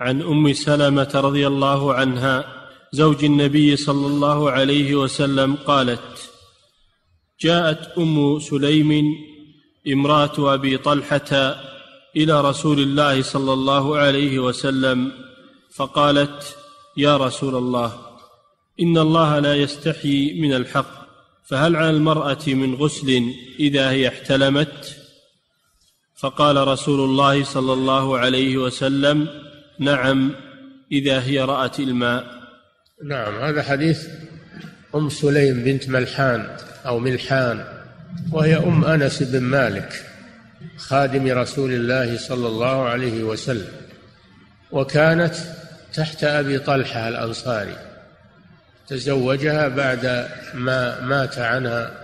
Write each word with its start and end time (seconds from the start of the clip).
عن 0.00 0.22
أم 0.22 0.52
سلمة 0.52 1.10
رضي 1.14 1.46
الله 1.46 1.94
عنها 1.94 2.44
زوج 2.92 3.24
النبي 3.24 3.76
صلى 3.76 4.06
الله 4.06 4.50
عليه 4.50 4.94
وسلم 4.94 5.54
قالت 5.54 6.30
جاءت 7.40 7.98
أم 7.98 8.38
سليم 8.38 9.14
امرأة 9.92 10.54
أبي 10.54 10.76
طلحة 10.78 11.56
إلى 12.16 12.40
رسول 12.40 12.80
الله 12.80 13.22
صلى 13.22 13.52
الله 13.52 13.96
عليه 13.96 14.38
وسلم 14.38 15.12
فقالت 15.74 16.56
يا 16.96 17.16
رسول 17.16 17.56
الله 17.56 17.92
إن 18.80 18.98
الله 18.98 19.38
لا 19.38 19.54
يستحيي 19.54 20.40
من 20.40 20.52
الحق 20.52 21.06
فهل 21.44 21.76
على 21.76 21.90
المرأة 21.90 22.46
من 22.46 22.74
غسل 22.74 23.32
إذا 23.60 23.90
هي 23.90 24.08
احتلمت؟ 24.08 24.96
فقال 26.16 26.68
رسول 26.68 27.00
الله 27.00 27.44
صلى 27.44 27.72
الله 27.72 28.18
عليه 28.18 28.56
وسلم 28.56 29.45
نعم 29.80 30.32
إذا 30.92 31.22
هي 31.22 31.40
رأت 31.40 31.80
الماء. 31.80 32.24
نعم 33.04 33.34
هذا 33.34 33.62
حديث 33.62 34.08
أم 34.94 35.08
سليم 35.08 35.64
بنت 35.64 35.88
ملحان 35.88 36.56
أو 36.86 36.98
ملحان 36.98 37.64
وهي 38.32 38.56
أم 38.56 38.84
أنس 38.84 39.22
بن 39.22 39.40
مالك 39.40 40.04
خادم 40.76 41.38
رسول 41.38 41.72
الله 41.72 42.18
صلى 42.18 42.46
الله 42.48 42.88
عليه 42.88 43.22
وسلم 43.22 43.72
وكانت 44.72 45.34
تحت 45.94 46.24
أبي 46.24 46.58
طلحة 46.58 47.08
الأنصاري 47.08 47.76
تزوجها 48.88 49.68
بعد 49.68 50.28
ما 50.54 51.00
مات 51.00 51.38
عنها 51.38 51.94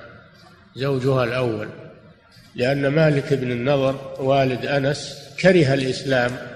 زوجها 0.77 1.25
الأول 1.25 1.69
لأن 2.55 2.89
مالك 2.89 3.35
بن 3.35 3.53
النضر 3.53 4.17
والد 4.21 4.67
أنس 4.67 5.19
كره 5.41 5.75
الإسلام 5.75 6.52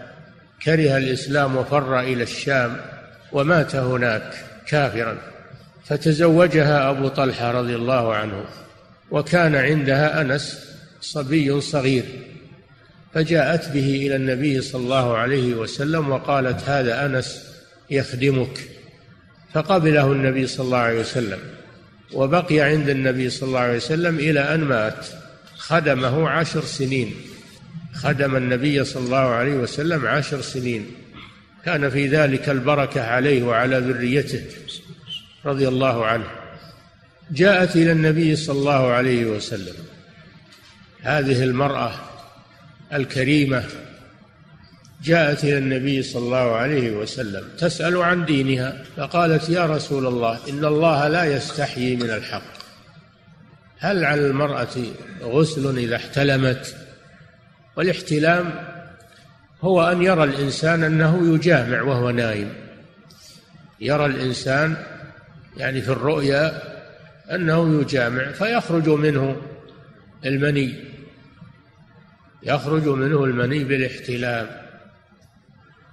كره 0.64 0.96
الإسلام 0.96 1.56
وفر 1.56 2.00
إلى 2.00 2.22
الشام 2.22 2.76
ومات 3.32 3.76
هناك 3.76 4.34
كافرا. 4.66 5.18
فتزوجها 5.84 6.90
أبو 6.90 7.08
طلحة 7.08 7.50
رضي 7.50 7.74
الله 7.74 8.14
عنه 8.14 8.44
وكان 9.10 9.54
عندها 9.54 10.20
أنس 10.20 10.66
صبي 11.00 11.60
صغير 11.60 12.04
فجاءت 13.14 13.68
به 13.68 14.06
إلى 14.06 14.16
النبي 14.16 14.60
صلى 14.60 14.82
الله 14.82 15.16
عليه 15.16 15.54
وسلم 15.54 16.08
وقالت 16.08 16.68
هذا 16.68 17.06
أنس 17.06 17.44
يخدمك. 17.90 18.58
فقبله 19.54 20.12
النبي 20.12 20.46
صلى 20.46 20.64
الله 20.66 20.78
عليه 20.78 21.00
وسلم 21.00 21.38
وبقي 22.12 22.60
عند 22.60 22.88
النبي 22.88 23.30
صلى 23.30 23.46
الله 23.46 23.60
عليه 23.60 23.76
وسلم 23.76 24.18
إلى 24.18 24.40
أن 24.40 24.60
مات 24.60 25.06
خدمه 25.56 26.28
عشر 26.28 26.64
سنين. 26.64 27.14
خدم 27.96 28.36
النبي 28.36 28.84
صلى 28.84 29.04
الله 29.04 29.16
عليه 29.16 29.54
وسلم 29.54 30.06
عشر 30.06 30.40
سنين. 30.40 30.86
كان 31.64 31.90
في 31.90 32.08
ذلك 32.08 32.48
البركة 32.48 33.02
عليه 33.02 33.42
وعلى 33.42 33.78
ذريته 33.78 34.42
رضي 35.44 35.68
الله 35.68 36.06
عنه. 36.06 36.24
جاءت 37.30 37.76
إلى 37.76 37.92
النبي 37.92 38.36
صلى 38.36 38.58
الله 38.58 38.92
عليه 38.92 39.24
وسلم. 39.24 39.74
هذه 41.02 41.42
المرأة 41.44 41.92
الكريمة 42.92 43.64
جاءت 45.04 45.44
إلى 45.44 45.58
النبي 45.58 46.02
صلى 46.02 46.22
الله 46.22 46.56
عليه 46.56 46.90
وسلم 46.90 47.44
تسأل 47.58 47.96
عن 47.96 48.24
دينها. 48.24 48.84
فقالت 48.96 49.48
يا 49.48 49.66
رسول 49.66 50.06
الله 50.06 50.38
إن 50.48 50.64
الله 50.64 51.08
لا 51.08 51.24
يستحيي 51.24 51.96
من 51.96 52.10
الحق. 52.10 52.56
هل 53.78 54.04
على 54.04 54.26
المرأة 54.26 54.76
غسل 55.22 55.78
إذا 55.78 55.96
احتلمت؟ 55.96 56.85
والاحتلام 57.76 58.54
هو 59.60 59.82
أن 59.82 60.02
يرى 60.02 60.24
الإنسان 60.24 60.82
أنه 60.82 61.34
يجامع 61.34 61.82
وهو 61.82 62.10
نايم 62.10 62.52
يرى 63.80 64.06
الإنسان 64.06 64.76
يعني 65.56 65.82
في 65.82 65.92
الرؤيا 65.92 66.62
أنه 67.30 67.80
يجامع 67.80 68.32
فيخرج 68.32 68.88
منه 68.88 69.36
المني. 70.26 70.74
يخرج 72.42 72.88
منه 72.88 73.24
المني 73.24 73.64
بالاحتلام. 73.64 74.46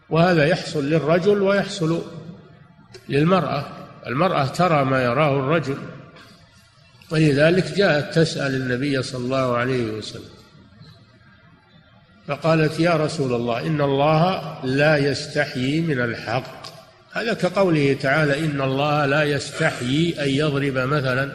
وهذا 0.10 0.46
يحصل 0.46 0.90
للرجل 0.90 1.42
ويحصل 1.42 2.02
للمرأة. 3.10 3.66
المرأة 4.08 4.46
ترى 4.46 4.86
ما 4.86 5.04
يراه 5.04 5.40
الرجل. 5.40 5.78
ولذلك 7.12 7.76
جاءت 7.78 8.16
تسأل 8.16 8.56
النبي 8.56 9.04
صلى 9.04 9.26
الله 9.26 9.58
عليه 9.58 9.92
وسلم. 9.92 10.33
فقالت 12.28 12.80
يا 12.80 12.94
رسول 12.94 13.34
الله 13.34 13.68
إن 13.68 13.82
الله 13.82 14.60
لا 14.66 14.98
يستحيي 14.98 15.82
من 15.82 16.00
الحق. 16.00 16.64
هذا 17.12 17.34
كقوله 17.34 17.94
تعالى 17.94 18.40
إن 18.40 18.62
الله 18.62 19.06
لا 19.06 19.24
يستحيي 19.24 20.24
أن 20.24 20.30
يضرب 20.30 20.78
مثلا 20.78 21.32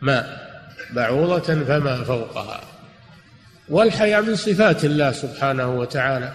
ماء 0.00 0.52
بعوضة 0.90 1.64
فما 1.64 2.04
فوقها. 2.04 2.60
والحياء 3.68 4.22
من 4.22 4.36
صفات 4.36 4.84
الله 4.84 5.12
سبحانه 5.12 5.78
وتعالى. 5.78 6.32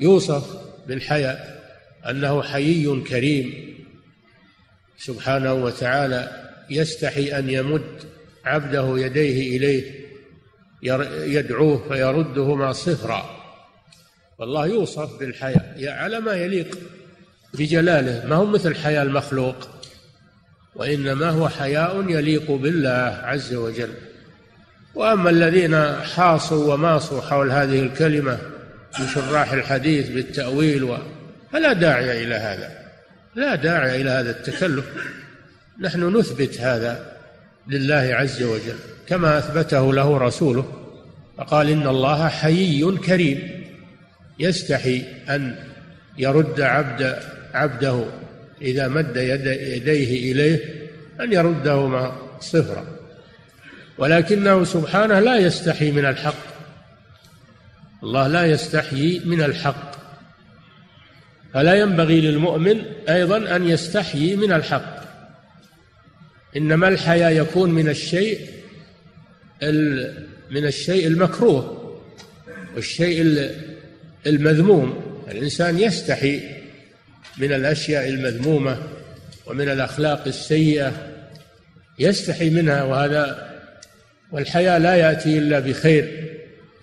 يوصف 0.00 0.44
بالحياء 0.86 1.62
أنه 2.10 2.42
حيي 2.42 3.00
كريم. 3.00 3.76
سبحانه 4.98 5.52
وتعالى 5.52 6.30
يستحي 6.70 7.38
أن 7.38 7.50
يمد 7.50 8.02
عبده 8.44 8.98
يديه 8.98 9.56
إليه. 9.56 10.05
يدعوه 10.82 11.88
فيردهما 11.88 12.72
صفرا. 12.72 13.36
والله 14.38 14.66
يوصف 14.66 15.18
بالحياء 15.18 15.98
على 15.98 16.20
ما 16.20 16.32
يليق 16.32 16.78
بجلاله. 17.54 18.26
ما 18.26 18.36
هو 18.36 18.46
مثل 18.46 18.74
حياء 18.74 19.02
المخلوق؟ 19.02 19.68
وإنما 20.74 21.30
هو 21.30 21.48
حياء 21.48 22.04
يليق 22.08 22.50
بالله 22.50 23.20
عز 23.22 23.54
وجل. 23.54 23.94
وأما 24.94 25.30
الذين 25.30 25.96
حاصوا 26.02 26.74
وماصوا 26.74 27.20
حول 27.20 27.50
هذه 27.50 27.82
الكلمة 27.82 28.38
من 29.00 29.08
شراح 29.08 29.52
الحديث 29.52 30.08
بالتأويل 30.08 30.84
و... 30.84 30.98
فلا 31.52 31.72
داعي 31.72 32.24
إلى 32.24 32.34
هذا. 32.34 32.78
لا 33.34 33.54
داعي 33.54 34.00
إلى 34.00 34.10
هذا 34.10 34.30
التكلف. 34.30 34.84
نحن 35.80 36.16
نثبت 36.16 36.60
هذا. 36.60 37.15
لله 37.68 38.14
عز 38.14 38.42
وجل 38.42 38.76
كما 39.06 39.38
أثبته 39.38 39.92
له 39.92 40.18
رسوله 40.18 40.72
فقال 41.38 41.70
إن 41.70 41.86
الله 41.86 42.28
حيي 42.28 42.96
كريم 42.96 43.66
يستحي 44.38 45.02
أن 45.28 45.56
يرد 46.18 46.60
عبد 46.60 47.18
عبده 47.54 48.04
إذا 48.62 48.88
مد 48.88 49.16
يد 49.16 49.46
يديه 49.46 50.32
إليه 50.32 50.60
أن 51.20 51.32
يردهما 51.32 52.16
صفرا. 52.40 52.84
ولكنه 53.98 54.64
سبحانه 54.64 55.20
لا 55.20 55.36
يستحي 55.36 55.90
من 55.90 56.04
الحق 56.04 56.56
الله 58.02 58.28
لا 58.28 58.46
يستحيي 58.46 59.22
من 59.24 59.42
الحق. 59.42 59.96
فلا 61.54 61.74
ينبغي 61.74 62.20
للمؤمن 62.20 62.82
أيضا 63.08 63.56
أن 63.56 63.68
يستحيي 63.68 64.36
من 64.36 64.52
الحق. 64.52 64.95
إنما 66.56 66.88
الحياء 66.88 67.32
يكون 67.32 67.70
من 67.70 67.88
الشيء 67.88 68.40
من 70.50 70.66
الشيء 70.66 71.06
المكروه 71.06 71.92
والشيء 72.74 73.50
المذموم. 74.26 75.02
الإنسان 75.30 75.78
يستحي 75.78 76.40
من 77.38 77.52
الأشياء 77.52 78.08
المذمومة 78.08 78.78
ومن 79.46 79.68
الأخلاق 79.68 80.26
السيئة 80.26 80.92
يستحي 81.98 82.50
منها 82.50 82.82
وهذا 82.82 83.52
والحياء 84.32 84.78
لا 84.78 84.94
يأتي 84.94 85.38
إلا 85.38 85.60
بخير. 85.60 86.32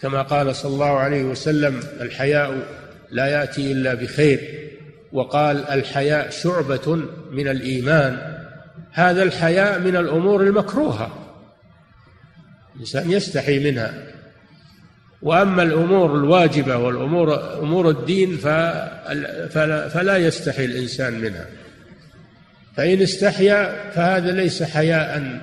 كما 0.02 0.22
قال 0.22 0.56
صلى 0.56 0.74
الله 0.74 0.98
عليه 0.98 1.24
وسلم 1.24 1.80
الحياء 2.02 2.68
لا 3.12 3.28
يأتي 3.28 3.72
إلا 3.72 3.94
بخير. 3.94 4.40
وقال 5.12 5.68
الحياء 5.70 6.30
شعبة 6.30 6.96
من 7.32 7.48
الإيمان. 7.48 8.33
هذا 8.92 9.24
الحياء 9.24 9.80
من 9.80 9.96
الأمور 9.96 10.42
المكروهة. 10.42 11.12
الإنسان 12.76 13.12
يستحي 13.12 13.72
منها. 13.72 13.94
وأما 15.22 15.64
الأمور 15.64 16.16
الواجبة 16.16 16.78
والأمور 16.78 17.60
أمور 17.60 17.90
الدين 17.90 18.38
فلا, 18.38 19.90
فلا 19.90 20.18
يستحي 20.18 20.66
الإنسان 20.66 21.20
منها. 21.22 21.46
فإن 22.78 23.02
استحيا 23.02 23.92
فهذا 23.92 24.32
ليس 24.32 24.64
حياء 24.64 25.42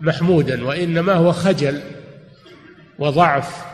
محمودا 0.00 0.64
وإنما 0.64 1.12
هو 1.12 1.32
خجل 1.32 1.80
وضعف. 2.98 3.64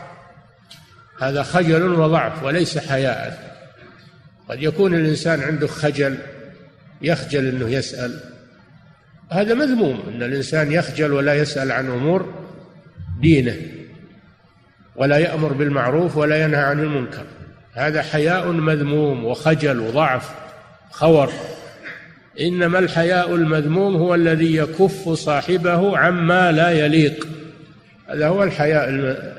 هذا 1.21 1.43
خجل 1.43 1.83
وضعف 1.83 2.43
وليس 2.43 2.77
حياء. 2.77 3.51
قد 4.49 4.63
يكون 4.63 4.95
الإنسان 4.95 5.41
عنده 5.41 5.67
خجل 5.67 6.17
يخجل 7.01 7.47
إنه 7.47 7.69
يسأل. 7.69 8.19
هذا 9.29 9.53
مذموم 9.53 9.99
إن 10.07 10.23
الإنسان 10.23 10.71
يخجل 10.71 11.11
ولا 11.11 11.33
يسأل 11.33 11.71
عن 11.71 11.89
أمور 11.89 12.33
دينه 13.21 13.55
ولا 14.95 15.17
يأمر 15.17 15.53
بالمعروف 15.53 16.17
ولا 16.17 16.43
ينهى 16.43 16.61
عن 16.61 16.79
المنكر. 16.79 17.25
هذا 17.73 18.01
حياء 18.01 18.51
مذموم 18.51 19.25
وخجل 19.25 19.79
وضعف 19.79 20.31
خور. 20.91 21.31
إنما 22.41 22.79
الحياء 22.79 23.35
المذموم 23.35 23.95
هو 23.95 24.15
الذي 24.15 24.55
يكف 24.55 25.09
صاحبه 25.09 25.97
عما 25.97 26.51
لا 26.51 26.71
يليق. 26.71 27.27
هذا 28.09 28.27
هو 28.27 28.43
الحياء 28.43 28.89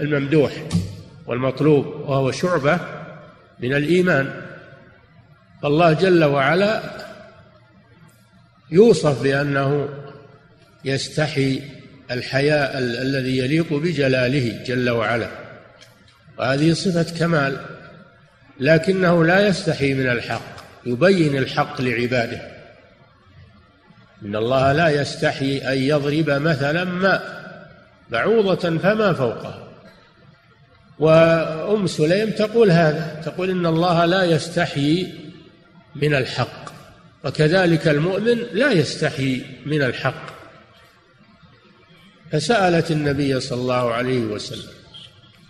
الممدوح 0.01 0.53
والمطلوب 1.27 1.87
وهو 1.87 2.31
شعبة 2.31 2.79
من 3.61 3.75
الإيمان. 3.75 4.31
فالله 5.63 5.93
جل 5.93 6.25
وعلا 6.25 7.02
يوصف 8.73 9.23
بأنه 9.23 9.89
يستحي 10.85 11.63
الحياء 12.11 12.79
الذي 12.79 13.39
يليق 13.39 13.73
بجلاله 13.73 14.65
جل 14.67 14.91
وعلا. 14.91 15.29
وهذه 16.39 16.73
صفة 16.73 17.19
كمال 17.19 17.61
لكنه 18.61 19.25
لا 19.25 19.49
يستحي 19.49 19.95
من 19.95 20.11
الحق 20.11 20.65
يبين 20.87 21.39
الحق 21.39 21.81
لعباده. 21.81 22.53
إن 24.25 24.37
الله 24.37 24.73
لا 24.73 24.89
يستحي 24.89 25.59
أن 25.59 25.79
يضرب 25.79 26.31
مثلا 26.31 26.85
ما 26.85 27.23
بعوضة 28.11 28.79
فما 28.79 29.13
فوقها. 29.13 29.69
وأم 30.99 31.87
سليم 31.87 32.31
تقول 32.31 32.71
هذا 32.71 33.21
تقول 33.25 33.51
إن 33.51 33.67
الله 33.67 34.05
لا 34.05 34.25
يستحيي 34.25 35.15
من 35.95 36.15
الحق. 36.15 36.72
وكذلك 37.25 37.89
المؤمن 37.89 38.39
لا 38.53 38.73
يستحي 38.73 39.45
من 39.67 39.83
الحق. 39.83 40.33
فسألت 42.33 42.91
النبي 42.91 43.41
صلى 43.41 43.61
الله 43.61 43.93
عليه 43.93 44.21
وسلم 44.21 44.73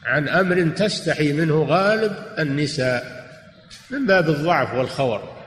عن 0.05 0.29
أمر 0.29 0.69
تستحي 0.69 1.33
منه 1.33 1.63
غالب 1.63 2.17
النساء 2.39 3.23
من 3.91 4.07
باب 4.07 4.29
الضعف 4.29 4.75
والخور. 4.75 5.43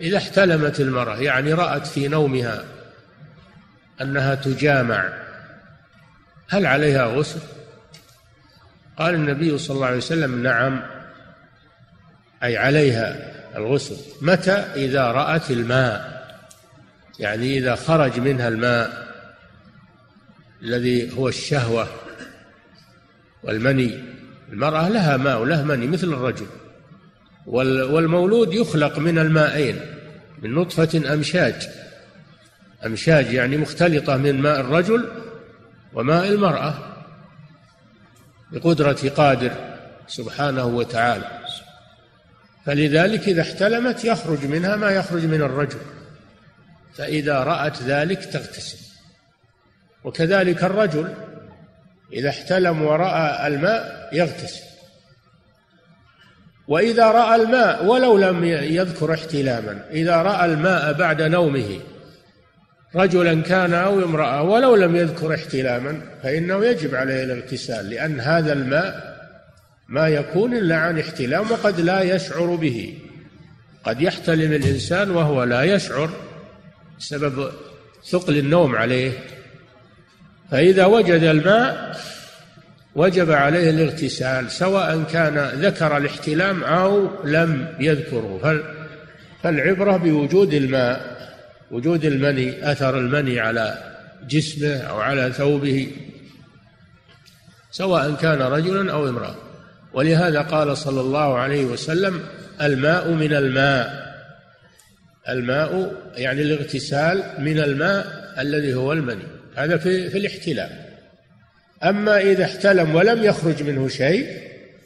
إذا 0.00 0.16
احتلمت 0.16 0.80
المرأة 0.80 1.16
يعني 1.16 1.52
رأت 1.52 1.86
في 1.86 2.08
نومها 2.08 2.64
أنها 4.00 4.34
تجامع 4.34 5.12
هل 6.48 6.66
عليها 6.66 7.06
غسل؟ 7.06 7.40
قال 8.98 9.14
النبي 9.14 9.58
صلى 9.58 9.74
الله 9.74 9.86
عليه 9.86 9.96
وسلم 9.96 10.42
نعم 10.42 10.82
أي 12.42 12.56
عليها. 12.56 13.35
الغسل. 13.56 13.96
متى؟ 14.22 14.52
إذا 14.52 15.02
رأت 15.02 15.50
الماء. 15.50 16.16
يعني 17.18 17.58
إذا 17.58 17.74
خرج 17.74 18.20
منها 18.20 18.48
الماء 18.48 19.06
الذي 20.62 21.18
هو 21.18 21.28
الشهوة 21.28 21.88
والمني. 23.42 24.04
المرأة 24.52 24.88
لها 24.88 25.16
ماء 25.16 25.40
ولها 25.40 25.62
مني 25.62 25.86
مثل 25.86 26.06
الرجل. 26.06 26.46
والمولود 27.46 28.54
يخلق 28.54 28.98
من 28.98 29.18
المائين 29.18 29.80
من 30.42 30.54
نطفة 30.54 31.14
أمشاج. 31.14 31.68
أمشاج 32.86 33.32
يعني 33.32 33.56
مختلطة 33.56 34.16
من 34.16 34.42
ماء 34.42 34.60
الرجل 34.60 35.08
وماء 35.92 36.28
المرأة 36.28 36.74
بقدرة 38.52 39.10
قادر 39.16 39.52
سبحانه 40.06 40.66
وتعالى. 40.66 41.40
فلذلك 42.66 43.28
إذا 43.28 43.42
احتلمت 43.42 44.04
يخرج 44.04 44.44
منها 44.44 44.76
ما 44.76 44.90
يخرج 44.90 45.24
من 45.24 45.42
الرجل 45.42 45.78
فإذا 46.94 47.38
رأت 47.38 47.82
ذلك 47.82 48.24
تغتسل. 48.24 48.78
وكذلك 50.04 50.64
الرجل 50.64 51.14
إذا 52.12 52.28
احتلم 52.28 52.82
ورأى 52.82 53.46
الماء 53.46 54.08
يغتسل. 54.12 54.66
وإذا 56.68 57.10
رأى 57.10 57.42
الماء 57.42 57.84
ولو 57.84 58.18
لم 58.18 58.44
يذكر 58.44 59.14
احتلاما 59.14 59.84
إذا 59.90 60.16
رأى 60.16 60.44
الماء 60.44 60.92
بعد 60.92 61.22
نومه 61.22 61.80
رجلا 62.94 63.42
كان 63.42 63.74
أو 63.74 64.04
امرأة 64.04 64.42
ولو 64.42 64.76
لم 64.76 64.96
يذكر 64.96 65.34
احتلاما 65.34 66.00
فإنه 66.22 66.64
يجب 66.64 66.94
عليه 66.94 67.24
الاغتسال 67.24 67.90
لأن 67.90 68.20
هذا 68.20 68.52
الماء 68.52 69.15
ما 69.88 70.08
يكون 70.08 70.54
إلا 70.56 70.76
عن 70.76 70.98
احتلام 70.98 71.50
وقد 71.50 71.80
لا 71.80 72.02
يشعر 72.02 72.54
به. 72.54 72.98
قد 73.84 74.00
يحتلم 74.02 74.52
الإنسان 74.52 75.10
وهو 75.10 75.44
لا 75.44 75.62
يشعر 75.62 76.10
بسبب 76.98 77.50
ثقل 78.10 78.38
النوم 78.38 78.76
عليه. 78.76 79.12
فإذا 80.50 80.84
وجد 80.84 81.22
الماء 81.22 82.00
وجب 82.94 83.30
عليه 83.30 83.70
الاغتسال 83.70 84.50
سواء 84.50 85.02
كان 85.12 85.38
ذكر 85.38 85.96
الاحتلام 85.96 86.64
أو 86.64 87.24
لم 87.24 87.74
يذكره. 87.80 88.62
فالعبرة 89.42 89.96
بوجود 89.96 90.54
الماء 90.54 91.16
وجود 91.70 92.04
المني 92.04 92.72
أثر 92.72 92.98
المني 92.98 93.40
على 93.40 93.78
جسمه 94.28 94.76
أو 94.76 94.98
على 94.98 95.32
ثوبه 95.32 95.92
سواء 97.70 98.14
كان 98.14 98.42
رجلا 98.42 98.92
أو 98.92 99.08
امرأة. 99.08 99.45
ولهذا 99.96 100.40
قال 100.40 100.76
صلى 100.76 101.00
الله 101.00 101.38
عليه 101.38 101.64
وسلم 101.64 102.22
الماء 102.62 103.10
من 103.10 103.32
الماء. 103.32 104.06
الماء 105.28 105.92
يعني 106.16 106.42
الاغتسال 106.42 107.22
من 107.38 107.58
الماء 107.58 108.34
الذي 108.38 108.74
هو 108.74 108.92
المني. 108.92 109.26
هذا 109.56 109.76
في, 109.76 110.10
في 110.10 110.18
الاحتلام 110.18 110.70
أما 111.84 112.20
إذا 112.20 112.44
احتلم 112.44 112.94
ولم 112.94 113.24
يخرج 113.24 113.62
منه 113.62 113.88
شيء 113.88 114.40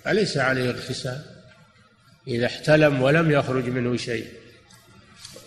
فليس 0.04 0.38
عليه 0.38 0.70
اغتسال. 0.70 1.20
إذا 2.28 2.46
احتلم 2.46 3.02
ولم 3.02 3.30
يخرج 3.30 3.68
منه 3.68 3.96
شيء 3.96 4.26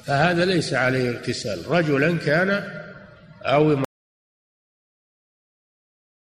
فهذا 0.05 0.45
ليس 0.45 0.73
عليه 0.73 1.09
اغتسال. 1.09 1.59
رجلا 1.67 2.17
كان 2.17 2.63
أو 3.41 3.83